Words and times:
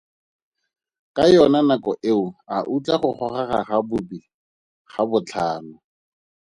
Ka 1.15 1.23
yona 1.33 1.59
nako 1.67 1.91
eo, 2.09 2.21
a 2.55 2.57
utlwa 2.73 2.95
go 3.01 3.09
gogega 3.19 3.59
ga 3.67 3.77
bobi 3.87 4.19
ga 4.91 5.01
botlhano. 5.09 5.75